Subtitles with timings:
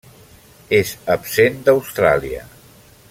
[0.77, 2.47] És absent d'Austràlia.